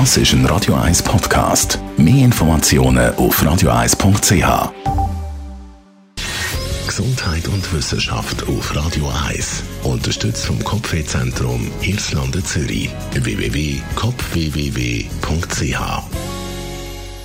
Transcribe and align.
Das 0.00 0.16
ist 0.16 0.32
ein 0.32 0.44
Radio 0.46 0.74
1 0.74 1.04
Podcast. 1.04 1.78
Mehr 1.96 2.24
Informationen 2.24 3.14
auf 3.14 3.40
radio1.ch. 3.40 4.72
Gesundheit 6.88 7.46
und 7.46 7.72
Wissenschaft 7.72 8.42
auf 8.48 8.74
Radio 8.74 9.08
1. 9.28 9.62
Unterstützt 9.84 10.46
vom 10.46 10.58
Kopfwehzentrum 10.64 11.70
Irlande 11.80 12.42
Zürich. 12.42 12.90
www.kopfwww.ch 13.12 15.78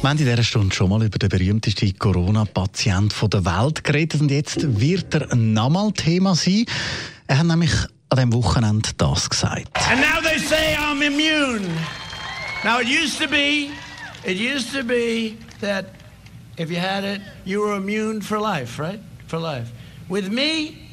wir 0.01 0.09
haben 0.09 0.17
in 0.19 0.25
dieser 0.25 0.43
Stunde 0.43 0.75
schon 0.75 0.91
mal 0.91 1.03
über 1.03 1.17
den 1.17 1.29
berühmtesten 1.29 1.97
Corona-Patient 1.97 3.15
der 3.33 3.45
Welt 3.45 3.83
geredet 3.83 4.21
und 4.21 4.29
jetzt 4.29 4.79
wird 4.79 5.15
er 5.15 5.35
nochmal 5.35 5.91
Thema 5.93 6.35
sein. 6.35 6.65
Er 7.25 7.39
hat 7.39 7.47
nämlich 7.47 7.73
an 8.09 8.17
diesem 8.17 8.33
Wochenende 8.33 8.89
das 8.95 9.27
gesagt. 9.27 9.75
And 9.89 10.01
now 10.01 10.21
they 10.21 10.37
say 10.37 10.77
I'm 10.77 11.01
immune. 11.01 11.65
Now 12.63 12.79
it 12.79 12.87
used 12.87 13.17
to 13.19 13.27
be, 13.27 13.71
it 14.25 14.35
used 14.35 14.73
to 14.73 14.83
be 14.83 15.37
that 15.61 15.85
if 16.57 16.69
you 16.69 16.75
had 16.75 17.05
it, 17.05 17.21
you 17.45 17.61
were 17.61 17.75
immune 17.75 18.21
for 18.21 18.37
life, 18.37 18.77
right? 18.77 18.99
For 19.27 19.39
life. 19.39 19.71
With 20.09 20.29
me, 20.29 20.89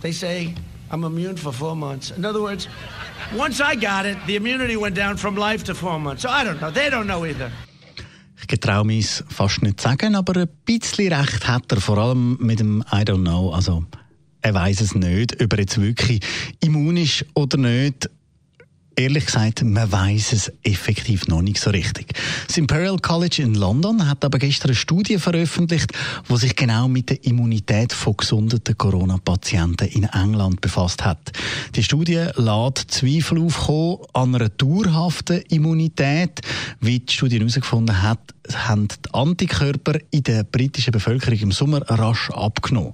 they 0.00 0.12
say 0.12 0.54
I'm 0.92 1.02
immune 1.02 1.36
for 1.36 1.52
four 1.52 1.74
months. 1.74 2.12
In 2.12 2.24
other 2.24 2.40
words, 2.40 2.68
once 3.34 3.60
I 3.60 3.74
got 3.74 4.06
it, 4.06 4.16
the 4.26 4.36
immunity 4.36 4.76
went 4.76 4.94
down 4.94 5.16
from 5.16 5.34
life 5.34 5.64
to 5.64 5.74
four 5.74 5.98
months. 5.98 6.22
So 6.22 6.28
I 6.28 6.44
don't 6.44 6.60
know. 6.60 6.70
They 6.70 6.88
don't 6.88 7.06
know 7.06 7.24
either. 7.24 7.50
Ich 8.50 8.60
traue 8.60 8.84
mich 8.84 9.24
fast 9.28 9.62
nicht 9.62 9.80
zu 9.80 9.88
sagen, 9.88 10.14
aber 10.14 10.40
ein 10.40 10.48
bisschen 10.64 11.12
recht 11.12 11.48
hat 11.48 11.70
er, 11.72 11.80
vor 11.80 11.98
allem 11.98 12.38
mit 12.40 12.60
dem 12.60 12.82
I 12.92 13.02
don't 13.02 13.24
know. 13.24 13.50
Also, 13.50 13.84
er 14.40 14.54
weiß 14.54 14.80
es 14.80 14.94
nicht, 14.94 15.42
ob 15.42 15.52
er 15.52 15.58
jetzt 15.58 15.80
wirklich 15.80 16.20
immun 16.60 16.96
ist 16.96 17.26
oder 17.34 17.58
nicht 17.58 18.08
ehrlich 18.98 19.26
gesagt, 19.26 19.62
man 19.62 19.90
weiß 19.90 20.32
es 20.32 20.52
effektiv 20.64 21.28
noch 21.28 21.40
nicht 21.40 21.60
so 21.60 21.70
richtig. 21.70 22.12
Das 22.48 22.56
Imperial 22.56 22.98
College 22.98 23.42
in 23.42 23.54
London 23.54 24.08
hat 24.08 24.24
aber 24.24 24.38
gestern 24.38 24.70
eine 24.70 24.74
Studie 24.74 25.18
veröffentlicht, 25.18 25.92
wo 26.26 26.36
sich 26.36 26.56
genau 26.56 26.88
mit 26.88 27.10
der 27.10 27.24
Immunität 27.24 27.92
von 27.92 28.16
gesunden 28.16 28.60
Corona-Patienten 28.76 29.86
in 29.88 30.04
England 30.04 30.60
befasst 30.60 31.04
hat. 31.04 31.30
Die 31.76 31.84
Studie 31.84 32.26
lädt 32.34 32.78
Zweifel 32.88 33.40
aufkommen 33.40 33.98
an 34.14 34.34
einer 34.34 34.48
dauerhaften 34.48 35.42
Immunität. 35.48 36.40
Wie 36.80 36.98
die 36.98 37.12
Studie 37.12 37.38
herausgefunden 37.38 38.02
hat, 38.02 38.34
haben 38.52 38.88
die 38.88 39.14
Antikörper 39.14 39.98
in 40.10 40.22
der 40.22 40.44
britischen 40.44 40.92
Bevölkerung 40.92 41.38
im 41.38 41.52
Sommer 41.52 41.82
rasch 41.88 42.30
abgenommen. 42.30 42.92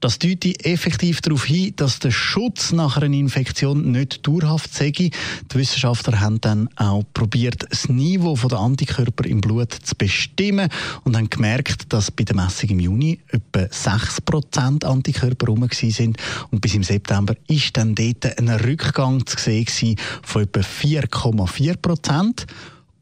Das 0.00 0.18
deutet 0.18 0.64
effektiv 0.64 1.20
darauf 1.20 1.44
hin, 1.44 1.72
dass 1.76 1.98
der 1.98 2.10
Schutz 2.10 2.72
nach 2.72 2.96
einer 2.96 3.16
Infektion 3.16 3.90
nicht 3.90 4.26
dauerhaft 4.26 4.74
sei. 4.74 5.10
Die 5.52 5.58
Wissenschaftler 5.58 6.20
haben 6.20 6.40
dann 6.40 6.68
auch 6.76 7.04
probiert, 7.14 7.66
das 7.70 7.88
Niveau 7.88 8.34
der 8.36 8.58
Antikörper 8.58 9.24
im 9.26 9.40
Blut 9.40 9.72
zu 9.72 9.94
bestimmen 9.94 10.68
und 11.04 11.16
haben 11.16 11.30
gemerkt, 11.30 11.92
dass 11.92 12.10
bei 12.10 12.24
der 12.24 12.36
Messung 12.36 12.70
im 12.70 12.80
Juni 12.80 13.20
etwa 13.28 13.60
6% 13.60 14.84
Antikörper 14.84 15.46
rum 15.46 15.68
sind 15.72 16.16
und 16.50 16.60
bis 16.60 16.74
im 16.74 16.82
September 16.82 17.34
ist 17.48 17.76
dann 17.76 17.94
dort 17.94 18.38
ein 18.38 18.48
Rückgang 18.48 19.26
zu 19.26 19.38
sehen 19.38 19.96
von 20.22 20.42
etwa 20.42 20.60
4,4%. 20.60 22.46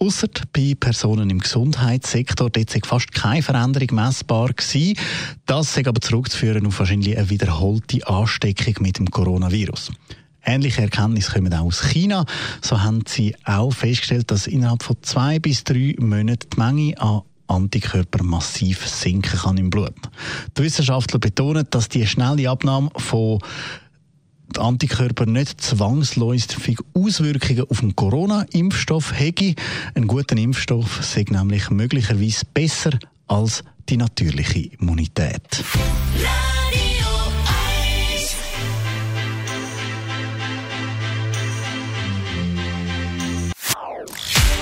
Ausser 0.00 0.28
bei 0.52 0.77
Personen 0.78 1.28
im 1.28 1.41
Gesundheitssektor, 1.41 2.50
dort 2.50 2.70
sei 2.70 2.80
fast 2.84 3.12
keine 3.12 3.42
Veränderung 3.42 3.97
messbar 3.97 4.52
gewesen. 4.52 4.97
Das 5.45 5.75
sei 5.75 5.84
aber 5.86 6.00
zurückzuführen 6.00 6.67
auf 6.67 6.78
wahrscheinlich 6.78 7.19
eine 7.19 7.30
wiederholte 7.30 8.06
Ansteckung 8.06 8.75
mit 8.80 8.98
dem 8.98 9.11
Coronavirus. 9.11 9.91
Ähnliche 10.49 10.81
Erkenntnisse 10.81 11.31
kommen 11.31 11.53
auch 11.53 11.67
aus 11.67 11.83
China. 11.83 12.25
So 12.63 12.81
haben 12.83 13.03
sie 13.07 13.37
auch 13.45 13.71
festgestellt, 13.71 14.31
dass 14.31 14.47
innerhalb 14.47 14.83
von 14.83 14.97
zwei 15.03 15.39
bis 15.39 15.63
drei 15.63 15.95
Monaten 15.99 16.49
die 16.51 16.59
Menge 16.59 16.99
an 16.99 17.21
Antikörper 17.49 18.25
massiv 18.25 18.87
sinken 18.89 19.39
kann 19.39 19.59
im 19.59 19.69
Blut. 19.69 19.95
Die 20.57 20.63
Wissenschaftler 20.63 21.19
betonen, 21.19 21.67
dass 21.69 21.91
die 21.91 22.07
schnelle 22.07 22.48
Abnahme 22.48 22.89
von 22.97 23.41
die 24.57 24.61
Antikörper 24.61 25.27
nicht 25.27 25.61
zwangsläufig 25.61 26.79
Auswirkungen 26.95 27.67
auf 27.69 27.81
den 27.81 27.95
Corona-Impfstoff 27.95 29.13
hätte. 29.13 29.55
Ein 29.95 30.07
guter 30.07 30.39
Impfstoff 30.39 31.05
sei 31.05 31.27
nämlich 31.29 31.69
möglicherweise 31.69 32.47
besser 32.55 32.98
als 33.27 33.64
die 33.91 33.98
natürliche 33.98 34.70
Immunität. 34.79 35.63